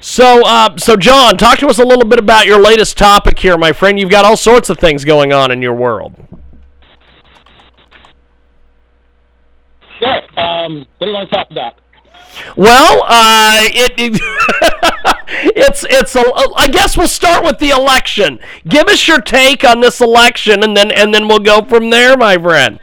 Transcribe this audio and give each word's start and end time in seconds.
So, 0.00 0.42
uh, 0.46 0.76
so 0.76 0.96
John, 0.96 1.36
talk 1.36 1.58
to 1.58 1.68
us 1.68 1.78
a 1.78 1.84
little 1.84 2.04
bit 2.04 2.18
about 2.18 2.46
your 2.46 2.60
latest 2.60 2.96
topic 2.96 3.38
here, 3.38 3.56
my 3.56 3.72
friend. 3.72 3.98
You've 3.98 4.10
got 4.10 4.24
all 4.24 4.36
sorts 4.36 4.70
of 4.70 4.78
things 4.78 5.04
going 5.04 5.32
on 5.32 5.50
in 5.50 5.62
your 5.62 5.74
world. 5.74 6.14
Sure. 9.98 10.38
Um, 10.38 10.86
what 10.98 11.06
do 11.06 11.06
you 11.06 11.12
want 11.12 11.30
to 11.30 11.34
talk 11.34 11.50
about? 11.50 11.80
Well, 12.56 13.02
uh, 13.06 13.60
it, 13.62 13.92
it 13.96 14.20
it's 15.56 15.86
it's 15.88 16.14
a, 16.14 16.22
I 16.56 16.68
guess 16.68 16.96
we'll 16.96 17.08
start 17.08 17.44
with 17.44 17.58
the 17.58 17.70
election. 17.70 18.38
Give 18.68 18.86
us 18.88 19.08
your 19.08 19.20
take 19.20 19.64
on 19.64 19.80
this 19.80 20.00
election, 20.00 20.62
and 20.62 20.76
then 20.76 20.90
and 20.90 21.14
then 21.14 21.28
we'll 21.28 21.38
go 21.38 21.64
from 21.64 21.88
there, 21.88 22.16
my 22.16 22.36
friend. 22.36 22.78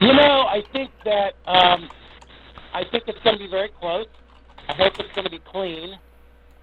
You 0.00 0.12
know, 0.12 0.46
I 0.48 0.64
think 0.72 0.90
that 1.04 1.34
um, 1.46 1.88
I 2.74 2.82
think 2.90 3.04
it's 3.06 3.18
going 3.20 3.38
to 3.38 3.44
be 3.44 3.48
very 3.50 3.68
close. 3.68 4.06
I 4.68 4.74
hope 4.74 4.98
it's 4.98 5.12
going 5.14 5.24
to 5.24 5.30
be 5.30 5.40
clean. 5.40 5.98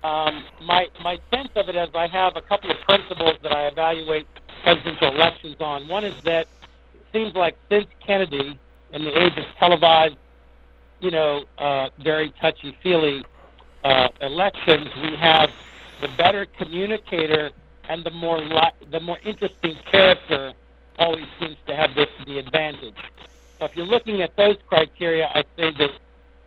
Um, 0.03 0.45
my 0.61 0.87
my 1.03 1.19
sense 1.31 1.49
of 1.55 1.67
it 1.67 1.75
is 1.75 1.89
I 1.93 2.07
have 2.07 2.37
a 2.37 2.41
couple 2.41 2.71
of 2.71 2.77
principles 2.87 3.35
that 3.43 3.51
I 3.51 3.67
evaluate 3.67 4.27
presidential 4.63 5.13
elections 5.13 5.57
on. 5.59 5.87
One 5.87 6.05
is 6.05 6.15
that 6.23 6.47
it 6.93 7.05
seems 7.11 7.35
like 7.35 7.57
since 7.69 7.87
Kennedy, 8.05 8.57
in 8.93 9.03
the 9.03 9.21
age 9.21 9.37
of 9.37 9.45
televised 9.57 10.15
you 10.99 11.11
know, 11.11 11.45
uh, 11.57 11.89
very 12.03 12.33
touchy-feely 12.41 13.23
uh, 13.83 14.07
elections, 14.21 14.89
we 15.01 15.15
have 15.15 15.49
the 16.01 16.09
better 16.17 16.45
communicator 16.57 17.51
and 17.87 18.03
the 18.03 18.11
more 18.11 18.39
li- 18.39 18.87
the 18.91 18.99
more 18.99 19.17
interesting 19.25 19.75
character 19.91 20.53
always 20.97 21.25
seems 21.39 21.57
to 21.65 21.75
have 21.75 21.95
this 21.95 22.07
the 22.25 22.37
advantage. 22.37 22.95
So 23.57 23.65
if 23.65 23.75
you're 23.75 23.85
looking 23.85 24.21
at 24.21 24.35
those 24.37 24.57
criteria, 24.67 25.27
I 25.27 25.43
say 25.57 25.71
that 25.71 25.91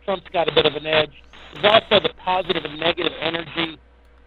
Trump's 0.05 0.29
got 0.31 0.47
a 0.47 0.53
bit 0.53 0.65
of 0.65 0.75
an 0.75 0.85
edge. 0.85 1.21
There's 1.53 1.65
also 1.65 1.99
the 2.01 2.13
positive 2.15 2.65
and 2.65 2.79
negative 2.79 3.13
energy. 3.21 3.77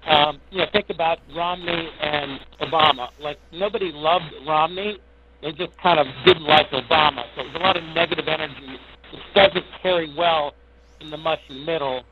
Um, 0.07 0.41
you 0.51 0.59
know, 0.59 0.67
think 0.73 0.91
about 0.91 1.19
Romney 1.35 1.91
and 2.01 2.41
Obama. 2.61 3.09
Like 3.21 3.39
nobody 3.53 3.91
loved 3.93 4.33
Romney; 4.47 4.99
they 5.43 5.53
just 5.53 5.77
kind 5.79 5.99
of 5.99 6.07
didn't 6.25 6.45
like 6.45 6.71
Obama. 6.71 7.25
So 7.35 7.43
there's 7.43 7.57
a 7.57 7.59
lot 7.59 7.77
of 7.77 7.83
negative 7.95 8.29
energy 8.29 8.79
which 9.13 9.23
doesn't 9.35 9.65
carry 9.83 10.13
well 10.17 10.55
in 11.01 11.11
the 11.11 11.17
mushy 11.17 11.65
middle. 11.65 12.03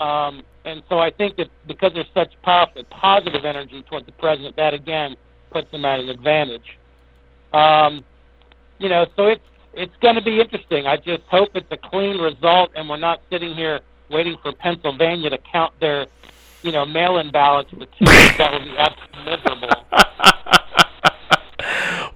Um, 0.00 0.42
and 0.64 0.82
so 0.88 0.98
I 0.98 1.10
think 1.10 1.36
that 1.36 1.48
because 1.66 1.92
there's 1.94 2.06
such 2.14 2.32
powerful 2.42 2.84
positive 2.84 3.44
energy 3.44 3.82
towards 3.88 4.06
the 4.06 4.12
president, 4.12 4.56
that 4.56 4.74
again 4.74 5.16
puts 5.50 5.70
him 5.70 5.84
at 5.84 6.00
an 6.00 6.08
advantage. 6.08 6.78
Um, 7.52 8.04
you 8.78 8.88
know, 8.88 9.06
so 9.16 9.26
it's 9.26 9.42
it's 9.74 9.94
going 10.00 10.14
to 10.14 10.22
be 10.22 10.40
interesting. 10.40 10.86
I 10.86 10.96
just 10.96 11.22
hope 11.30 11.50
it's 11.54 11.70
a 11.70 11.76
clean 11.76 12.18
result, 12.18 12.70
and 12.74 12.88
we're 12.88 12.96
not 12.96 13.20
sitting 13.30 13.54
here 13.54 13.80
waiting 14.10 14.36
for 14.42 14.52
Pennsylvania 14.52 15.30
to 15.30 15.38
count 15.38 15.72
their, 15.80 16.06
you 16.62 16.72
know, 16.72 16.84
mail-in 16.84 17.30
ballots 17.30 17.70
two. 17.70 17.78
that 18.04 18.52
would 18.52 18.64
be 18.64 18.76
absolutely 18.76 19.24
miserable. 19.24 19.84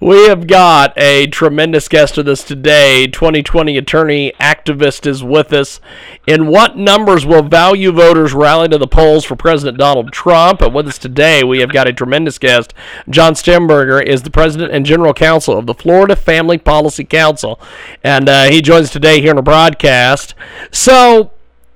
We 0.03 0.27
have 0.27 0.47
got 0.47 0.91
a 0.97 1.27
tremendous 1.27 1.87
guest 1.87 2.17
with 2.17 2.27
us 2.27 2.43
today. 2.43 3.07
2020 3.07 3.77
attorney 3.77 4.33
activist 4.37 5.07
is 5.07 5.23
with 5.23 5.53
us. 5.53 5.79
In 6.27 6.47
what 6.47 6.75
numbers 6.75 7.25
will 7.25 7.43
value 7.43 7.89
voters 7.93 8.33
rally 8.33 8.67
to 8.67 8.77
the 8.77 8.85
polls 8.85 9.23
for 9.23 9.37
President 9.37 9.77
Donald 9.77 10.11
Trump? 10.11 10.61
And 10.61 10.73
with 10.73 10.89
us 10.89 10.97
today, 10.97 11.45
we 11.45 11.59
have 11.59 11.71
got 11.71 11.87
a 11.87 11.93
tremendous 11.93 12.37
guest. 12.37 12.73
John 13.09 13.33
Stemberger 13.33 14.05
is 14.05 14.23
the 14.23 14.29
president 14.29 14.73
and 14.73 14.85
general 14.85 15.13
counsel 15.13 15.57
of 15.57 15.67
the 15.67 15.73
Florida 15.73 16.17
Family 16.17 16.57
Policy 16.57 17.05
Council, 17.05 17.57
and 18.03 18.27
uh, 18.27 18.49
he 18.49 18.61
joins 18.61 18.89
today 18.89 19.21
here 19.21 19.29
in 19.29 19.37
the 19.37 19.41
broadcast. 19.41 20.35
So, 20.69 21.31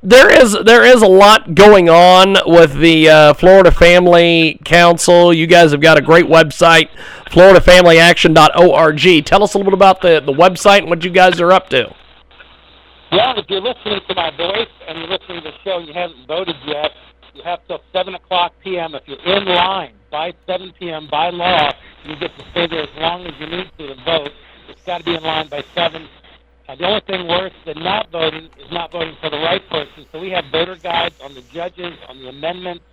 there 0.08 0.30
is 0.30 0.58
there 0.64 0.86
is 0.86 1.02
a 1.02 1.08
lot 1.08 1.54
going 1.54 1.90
on 1.90 2.38
with 2.46 2.80
the 2.80 3.10
uh, 3.10 3.34
Florida 3.34 3.72
Family 3.72 4.58
Council. 4.64 5.34
You 5.34 5.48
guys 5.48 5.72
have 5.72 5.82
got 5.82 5.98
a 5.98 6.02
great 6.02 6.26
website, 6.26 6.90
FloridaFamilyAction.org. 7.26 9.26
Tell 9.26 9.44
us 9.44 9.54
a 9.54 9.58
little 9.58 9.70
bit 9.70 9.78
about 9.78 10.02
the, 10.02 10.22
the 10.26 10.32
website 10.32 10.80
and 10.80 10.90
what 10.90 11.04
you 11.04 11.10
guys 11.10 11.42
are 11.42 11.52
up 11.52 11.68
to. 11.70 11.94
Well, 13.12 13.38
if 13.38 13.50
you're 13.50 13.60
listening 13.60 14.00
to 14.08 14.16
my 14.16 14.32
voice 14.38 14.70
and 14.88 14.98
you're 14.98 15.10
listening 15.10 15.44
to 15.44 15.52
the 15.52 15.58
show 15.66 15.80
you 15.80 15.94
haven't 15.94 16.26
voted 16.26 16.56
yet, 16.66 16.92
you 17.34 17.44
have 17.44 17.60
till 17.68 17.82
7 17.92 18.16
o'clock 18.16 18.54
p.m. 18.64 18.96
If 18.96 19.04
you're 19.08 19.20
in 19.20 19.44
line 19.44 19.94
by 20.10 20.34
7 20.46 20.72
p.m. 20.80 21.10
by 21.12 21.32
law, 21.32 21.74
you 22.06 22.16
get 22.16 22.32
to 22.38 22.46
stay 22.52 22.68
there 22.68 22.84
as 22.84 22.90
long 22.98 23.28
as 23.28 23.34
you 23.42 23.48
need 23.48 23.70
to 23.78 23.88
to 23.88 23.96
vote. 24.06 24.32
It's 24.70 24.82
got 24.84 25.00
to 25.00 25.04
be 25.04 25.16
in 25.16 25.24
line 25.24 25.50
by 25.50 25.66
7 25.76 26.08
uh, 26.68 26.76
the 26.76 26.86
only 26.86 27.02
thing 27.08 27.28
worse 27.28 27.54
than 27.66 27.82
not 27.82 28.12
voting 28.12 28.50
is 28.60 28.70
not 28.72 28.92
voting 28.92 29.16
for 29.22 29.30
the 29.30 29.38
right 29.38 29.62
person. 29.70 30.06
So 30.12 30.20
we 30.20 30.30
have 30.32 30.44
voter 30.52 30.76
guides 30.76 31.16
on 31.24 31.34
the 31.34 31.42
judges, 31.54 31.94
on 32.10 32.20
the 32.20 32.28
amendments. 32.28 32.84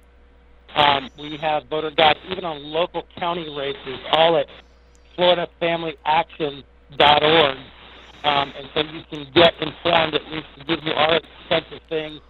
Um, 0.76 1.10
we 1.18 1.36
have 1.40 1.64
voter 1.68 1.90
guides 1.90 2.20
even 2.30 2.44
on 2.44 2.62
local 2.62 3.02
county 3.18 3.48
races, 3.50 3.98
all 4.12 4.36
at 4.36 4.46
FloridaFamilyAction.org. 5.18 7.56
Um, 8.24 8.52
and 8.56 8.68
so 8.74 8.80
you 8.80 9.02
can 9.10 9.26
get 9.34 9.54
informed, 9.60 10.14
at 10.14 10.22
least 10.30 10.46
to 10.58 10.64
give 10.64 10.78
you 10.84 10.92
our 10.92 11.20
sense 11.48 11.66
of 11.72 11.80
things 11.88 12.20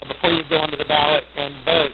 before 0.00 0.30
you 0.30 0.42
go 0.48 0.64
into 0.64 0.78
the 0.78 0.84
ballot 0.84 1.24
and 1.36 1.64
vote. 1.64 1.92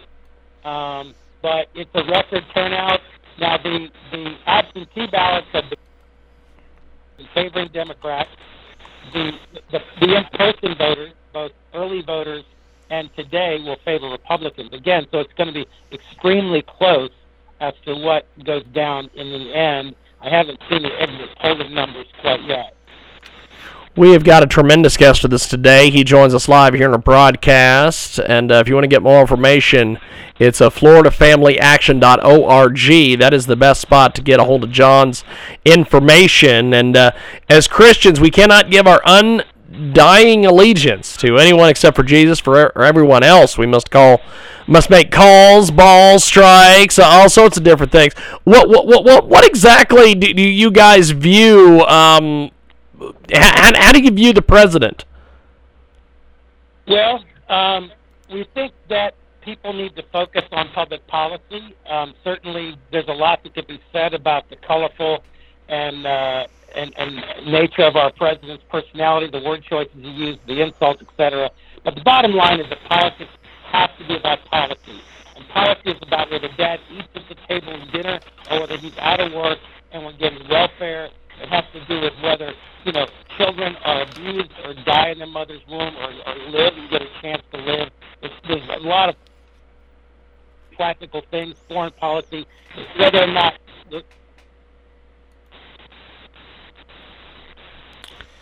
Um, 0.69 1.15
but 1.43 1.67
it's 1.75 1.91
a 1.95 2.05
record 2.05 2.45
turnout. 2.55 3.01
Now, 3.39 3.59
the, 3.59 3.89
the 4.13 4.37
absentee 4.47 5.07
ballots 5.11 5.49
have 5.53 5.69
been 5.69 5.79
favoring 7.35 7.69
Democrats 7.73 8.31
the 9.13 9.33
the, 9.71 9.81
the 10.01 10.17
in-person 10.17 10.77
voters, 10.77 11.13
both 11.33 11.53
early 11.75 12.03
voters 12.03 12.45
and 12.91 13.09
today, 13.17 13.59
will 13.65 13.79
favor 13.85 14.09
Republicans 14.09 14.73
again. 14.73 15.07
So 15.11 15.21
it's 15.21 15.33
going 15.35 15.49
to 15.49 15.55
be 15.55 15.67
extremely 15.93 16.63
close 16.63 17.11
as 17.61 17.75
to 17.87 17.95
what 17.95 18.27
goes 18.45 18.65
down 18.75 19.09
in 19.15 19.31
the 19.31 19.55
end. 19.57 19.95
I 20.21 20.29
haven't 20.29 20.61
seen 20.69 20.83
the 20.83 21.01
exit 21.01 21.31
polling 21.41 21.75
numbers 21.75 22.07
quite 22.21 22.43
yet. 22.45 22.75
We 23.95 24.13
have 24.13 24.25
got 24.25 24.43
a 24.43 24.47
tremendous 24.47 24.97
guest 24.97 25.23
with 25.23 25.35
us 25.35 25.47
today. 25.47 25.91
He 25.91 26.03
joins 26.03 26.35
us 26.35 26.49
live 26.49 26.73
here 26.73 26.89
in 26.89 26.95
a 26.95 26.99
broadcast. 26.99 28.19
And 28.21 28.51
uh, 28.51 28.55
if 28.55 28.67
you 28.67 28.73
want 28.73 28.85
to 28.85 28.89
get 28.89 29.03
more 29.03 29.21
information, 29.21 29.99
it's 30.39 30.63
a 30.63 30.71
FloridaFamilyAction.org. 30.71 33.19
That 33.19 33.35
is 33.35 33.45
the 33.45 33.55
best 33.55 33.83
spot 33.83 34.15
to 34.15 34.23
get 34.23 34.41
a 34.41 34.45
hold 34.45 34.65
of 34.65 34.71
John's 34.71 35.25
information. 35.67 36.73
And 36.73 36.97
uh, 36.97 37.11
as 37.51 37.69
Christians, 37.69 38.19
we 38.19 38.31
cannot 38.31 38.71
give 38.71 38.87
our 38.87 39.03
undying 39.05 40.47
allegiance 40.47 41.15
to 41.19 41.37
anyone 41.37 41.69
except 41.69 41.95
for 41.95 42.03
Jesus. 42.03 42.41
For 42.41 42.73
everyone 42.81 43.23
else, 43.23 43.59
we 43.59 43.67
must 43.67 43.91
call, 43.91 44.23
must 44.67 44.89
make 44.89 45.11
calls, 45.11 45.71
balls, 45.71 46.25
strikes, 46.25 46.99
all 46.99 47.29
sorts 47.29 47.59
of 47.59 47.63
different 47.63 47.93
things. 47.93 48.15
What 48.45 48.71
what 48.71 48.87
what 48.87 49.29
what, 49.29 49.45
exactly 49.45 50.15
do, 50.15 50.33
do 50.33 50.41
you 50.41 50.71
guys 50.71 51.11
view? 51.11 51.83
Um, 51.83 52.52
how, 53.33 53.73
how 53.75 53.93
do 53.93 54.01
you 54.01 54.11
view 54.11 54.33
the 54.33 54.43
president? 54.43 55.05
Well, 56.87 57.25
um, 57.49 57.93
we 58.31 58.47
think 58.55 58.73
that 58.89 59.15
people 59.43 59.73
need 59.73 59.95
to 59.97 60.03
focus 60.13 60.45
on 60.53 60.69
public 60.71 61.07
policy. 61.07 61.75
Um, 61.89 62.15
certainly, 62.25 62.77
there's 62.91 63.09
a 63.09 63.13
lot 63.13 63.43
that 63.43 63.55
could 63.55 63.67
be 63.67 63.81
said 63.93 64.15
about 64.15 64.49
the 64.51 64.57
colorful 64.57 65.23
and, 65.69 66.07
uh, 66.07 66.47
and 66.75 66.93
and 66.97 67.17
nature 67.47 67.83
of 67.83 67.97
our 67.97 68.13
president's 68.13 68.65
personality, 68.71 69.29
the 69.31 69.47
word 69.47 69.63
choices 69.69 69.93
he 69.95 70.11
used, 70.11 70.41
the 70.47 70.61
insults, 70.63 71.03
etc. 71.03 71.51
But 71.85 71.95
the 71.95 72.03
bottom 72.03 72.33
line 72.33 72.61
is 72.61 72.69
that 72.69 72.79
politics 72.89 73.31
has 73.65 73.91
to 73.99 74.07
be 74.07 74.17
about 74.17 74.45
policy. 74.47 75.01
And 75.37 75.49
policy 75.49 75.91
is 75.91 75.99
about 76.03 76.31
whether 76.31 76.49
dad 76.57 76.81
eats 76.91 77.09
at 77.15 77.23
the 77.29 77.35
table 77.49 77.73
at 77.73 77.93
dinner 77.93 78.21
or 78.51 78.61
whether 78.61 78.77
he's 78.77 78.97
out 78.99 79.21
of 79.21 79.33
work 79.33 79.59
and 79.93 80.05
we're 80.05 80.13
getting 80.13 80.47
welfare. 80.49 81.11
It 81.43 81.49
has 81.49 81.65
to 81.73 81.85
do 81.87 82.01
with 82.01 82.13
whether 82.23 82.55
you 82.85 82.93
know, 82.93 83.07
children 83.37 83.77
are 83.85 84.03
abused 84.03 84.51
or 84.65 84.75
die 84.85 85.11
in 85.11 85.19
their 85.19 85.27
mother's 85.27 85.63
womb 85.69 85.95
or, 85.97 86.13
or 86.27 86.51
live 86.51 86.75
and 86.77 86.91
get 86.91 87.03
a 87.03 87.09
chance 87.21 87.43
to 87.53 87.61
live. 87.61 87.91
It's, 88.23 88.35
there's 88.47 88.69
a 88.77 88.87
lot 88.87 89.09
of 89.11 89.17
practical 90.77 91.23
things, 91.31 91.57
foreign 91.69 91.93
policy, 91.93 92.47
whether 92.99 93.23
or 93.23 93.27
not. 93.29 93.55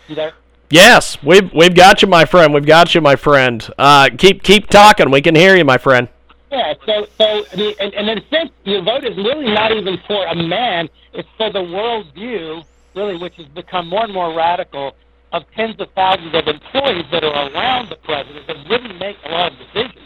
You 0.09 0.17
there? 0.17 0.33
Yes, 0.71 1.23
we've 1.23 1.53
we've 1.53 1.75
got 1.75 2.03
you, 2.03 2.09
my 2.09 2.25
friend. 2.25 2.55
We've 2.55 2.67
got 2.67 2.95
you, 2.95 3.01
my 3.01 3.17
friend. 3.17 3.69
Uh, 3.79 4.09
keep 4.17 4.43
keep 4.43 4.69
talking. 4.69 5.11
We 5.11 5.21
can 5.21 5.35
hear 5.35 5.57
you, 5.57 5.65
my 5.65 5.79
friend. 5.79 6.09
Yeah. 6.51 6.75
So 6.87 7.07
so 7.19 7.45
I 7.53 7.57
mean, 7.57 7.75
and, 7.81 7.95
and 7.95 8.09
in 8.09 8.19
a 8.19 8.29
sense, 8.29 8.51
your 8.65 8.83
vote 8.83 9.05
is 9.05 9.17
really 9.17 9.53
not 9.53 9.73
even 9.73 9.99
for 10.07 10.25
a 10.27 10.35
man. 10.35 10.89
It's 11.13 11.29
for 11.37 11.51
the 11.53 11.63
world 11.63 12.13
view, 12.15 12.63
really, 12.95 13.17
which 13.17 13.35
has 13.37 13.47
become 13.49 13.89
more 13.89 14.05
and 14.05 14.13
more 14.13 14.35
radical 14.35 14.93
of 15.33 15.45
tens 15.55 15.77
of 15.79 15.89
thousands 15.95 16.35
of 16.35 16.47
employees 16.47 17.05
that 17.13 17.23
are 17.23 17.51
around 17.53 17.89
the 17.89 17.97
president 17.97 18.47
that 18.47 18.57
really 18.69 18.93
make 18.99 19.17
a 19.25 19.31
lot 19.31 19.53
of 19.53 19.59
decisions. 19.59 20.05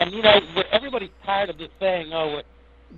And 0.00 0.12
you 0.12 0.22
know, 0.22 0.40
everybody's 0.72 1.10
tired 1.24 1.50
of 1.50 1.58
just 1.58 1.72
saying, 1.80 2.12
"Oh, 2.12 2.34
what 2.34 2.46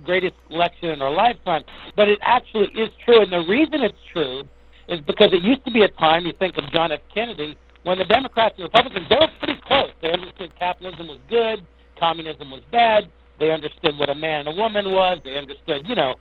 greatest 0.03 0.35
election 0.49 0.89
in 0.89 1.01
our 1.01 1.11
lifetime," 1.11 1.63
but 1.95 2.07
it 2.09 2.19
actually 2.21 2.67
is 2.75 2.89
true. 3.05 3.21
And 3.21 3.31
the 3.31 3.45
reason 3.47 3.81
it's 3.81 4.03
true 4.11 4.43
is 4.87 4.99
because 5.01 5.31
it 5.31 5.43
used 5.43 5.63
to 5.65 5.71
be 5.71 5.83
a 5.83 5.87
time, 5.87 6.25
you 6.25 6.33
think 6.33 6.57
of 6.57 6.69
John 6.71 6.91
F. 6.91 6.99
Kennedy, 7.13 7.55
when 7.83 7.99
the 7.99 8.05
Democrats 8.05 8.55
and 8.57 8.63
Republicans, 8.63 9.07
they 9.07 9.15
were 9.15 9.29
pretty 9.39 9.59
close. 9.65 9.91
They 10.01 10.11
understood 10.11 10.51
capitalism 10.57 11.07
was 11.07 11.19
good, 11.29 11.65
communism 11.99 12.51
was 12.51 12.61
bad. 12.71 13.09
They 13.39 13.51
understood 13.51 13.97
what 13.97 14.09
a 14.09 14.15
man 14.15 14.47
and 14.47 14.49
a 14.49 14.51
woman 14.51 14.91
was. 14.91 15.19
They 15.23 15.37
understood, 15.37 15.87
you 15.87 15.95
know, 15.95 16.15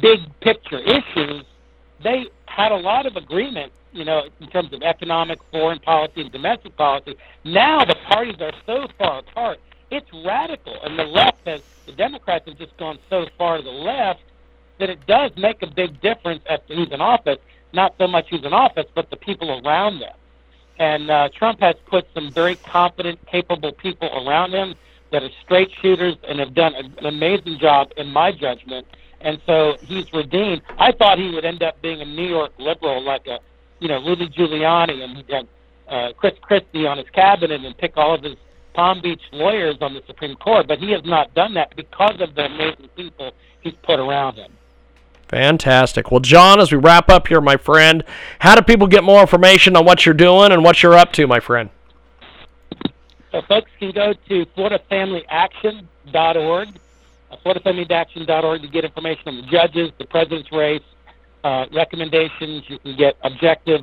big 0.00 0.20
picture 0.40 0.78
issues. 0.78 1.44
They 2.02 2.26
had 2.54 2.72
a 2.72 2.76
lot 2.76 3.06
of 3.06 3.16
agreement, 3.16 3.72
you 3.92 4.04
know, 4.04 4.22
in 4.40 4.48
terms 4.48 4.72
of 4.72 4.82
economic, 4.82 5.38
foreign 5.50 5.78
policy, 5.78 6.20
and 6.20 6.32
domestic 6.32 6.76
policy. 6.76 7.16
Now 7.44 7.84
the 7.84 7.96
parties 8.08 8.40
are 8.40 8.52
so 8.66 8.88
far 8.98 9.20
apart. 9.20 9.60
It's 9.90 10.08
radical, 10.24 10.76
and 10.82 10.98
the 10.98 11.04
left 11.04 11.46
has, 11.46 11.60
the 11.86 11.92
Democrats 11.92 12.48
have 12.48 12.58
just 12.58 12.76
gone 12.76 12.98
so 13.10 13.26
far 13.38 13.58
to 13.58 13.62
the 13.62 13.70
left 13.70 14.22
that 14.78 14.90
it 14.90 15.06
does 15.06 15.30
make 15.36 15.62
a 15.62 15.66
big 15.66 16.00
difference 16.00 16.42
as 16.48 16.60
to 16.68 16.74
who's 16.74 16.90
in 16.90 17.00
office 17.00 17.38
not 17.74 17.94
so 17.98 18.06
much 18.06 18.28
who's 18.30 18.44
in 18.44 18.52
office, 18.52 18.86
but 18.94 19.10
the 19.10 19.16
people 19.16 19.60
around 19.64 19.98
them. 20.00 20.14
And 20.78 21.10
uh, 21.10 21.28
Trump 21.36 21.60
has 21.60 21.76
put 21.86 22.06
some 22.14 22.30
very 22.30 22.56
competent, 22.56 23.24
capable 23.26 23.72
people 23.72 24.08
around 24.26 24.54
him 24.54 24.74
that 25.12 25.22
are 25.22 25.30
straight 25.44 25.70
shooters 25.82 26.16
and 26.26 26.38
have 26.38 26.54
done 26.54 26.74
an 26.74 27.06
amazing 27.06 27.58
job, 27.58 27.92
in 27.96 28.08
my 28.08 28.32
judgment. 28.32 28.86
And 29.24 29.40
so 29.46 29.76
he's 29.80 30.12
redeemed. 30.12 30.62
I 30.78 30.92
thought 30.92 31.18
he 31.18 31.30
would 31.30 31.44
end 31.44 31.62
up 31.62 31.80
being 31.82 32.02
a 32.02 32.04
New 32.04 32.28
York 32.28 32.52
liberal, 32.58 33.02
like 33.02 33.26
a, 33.26 33.40
you 33.80 33.88
know, 33.88 34.04
Rudy 34.04 34.28
Giuliani, 34.28 35.02
and 35.02 35.16
he'd 35.16 35.30
have 35.30 35.46
uh, 35.88 36.12
Chris 36.16 36.34
Christie 36.42 36.86
on 36.86 36.98
his 36.98 37.08
cabinet 37.10 37.64
and 37.64 37.76
pick 37.76 37.96
all 37.96 38.14
of 38.14 38.22
his 38.22 38.36
Palm 38.74 39.00
Beach 39.00 39.22
lawyers 39.32 39.76
on 39.80 39.94
the 39.94 40.02
Supreme 40.06 40.36
Court. 40.36 40.68
But 40.68 40.78
he 40.78 40.92
has 40.92 41.02
not 41.04 41.34
done 41.34 41.54
that 41.54 41.74
because 41.74 42.20
of 42.20 42.34
the 42.34 42.44
amazing 42.44 42.90
people 42.96 43.32
he's 43.62 43.72
put 43.82 43.98
around 43.98 44.36
him. 44.36 44.52
Fantastic. 45.28 46.10
Well, 46.10 46.20
John, 46.20 46.60
as 46.60 46.70
we 46.70 46.76
wrap 46.76 47.08
up 47.08 47.28
here, 47.28 47.40
my 47.40 47.56
friend, 47.56 48.04
how 48.40 48.54
do 48.54 48.60
people 48.60 48.86
get 48.86 49.04
more 49.04 49.22
information 49.22 49.74
on 49.74 49.86
what 49.86 50.04
you're 50.04 50.14
doing 50.14 50.52
and 50.52 50.62
what 50.62 50.82
you're 50.82 50.92
up 50.94 51.14
to, 51.14 51.26
my 51.26 51.40
friend? 51.40 51.70
So 53.32 53.40
folks 53.48 53.70
can 53.80 53.90
go 53.90 54.12
to 54.12 54.46
FloridaFamilyAction.org, 54.56 56.68
FloridaFamilyAction.org 57.44 58.62
to 58.62 58.68
get 58.68 58.84
information 58.84 59.22
on 59.26 59.36
the 59.36 59.50
judges, 59.50 59.90
the 59.98 60.06
president's 60.06 60.50
race, 60.52 60.82
uh, 61.42 61.66
recommendations. 61.72 62.64
You 62.68 62.78
can 62.78 62.96
get 62.96 63.14
objective. 63.22 63.82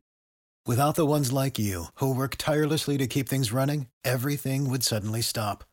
Without 0.68 0.96
the 0.96 1.08
ones 1.08 1.34
like 1.34 1.58
you, 1.58 1.86
who 1.96 2.14
work 2.14 2.36
tirelessly 2.38 2.98
to 3.00 3.08
keep 3.08 3.28
things 3.28 3.52
running, 3.52 3.88
everything 4.06 4.70
would 4.70 4.84
suddenly 4.84 5.22
stop. 5.22 5.64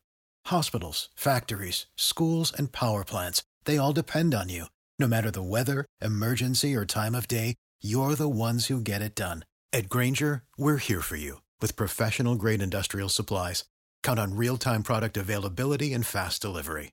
Hospitals, 0.46 1.10
factories, 1.14 1.86
schools, 1.94 2.52
and 2.56 2.72
power 2.72 3.04
plants, 3.04 3.42
they 3.64 3.76
all 3.76 3.92
depend 3.92 4.34
on 4.34 4.48
you. 4.48 4.64
No 4.98 5.06
matter 5.06 5.30
the 5.30 5.42
weather, 5.42 5.84
emergency, 6.00 6.74
or 6.74 6.86
time 6.86 7.14
of 7.14 7.28
day, 7.28 7.54
you're 7.82 8.14
the 8.14 8.28
ones 8.28 8.66
who 8.66 8.80
get 8.80 9.02
it 9.02 9.14
done. 9.14 9.44
At 9.72 9.90
Grainger, 9.90 10.42
we're 10.56 10.78
here 10.78 11.02
for 11.02 11.16
you 11.16 11.42
with 11.60 11.76
professional 11.76 12.34
grade 12.34 12.62
industrial 12.62 13.10
supplies. 13.10 13.64
Count 14.02 14.18
on 14.18 14.36
real 14.36 14.56
time 14.56 14.82
product 14.82 15.16
availability 15.16 15.92
and 15.92 16.06
fast 16.06 16.40
delivery. 16.40 16.92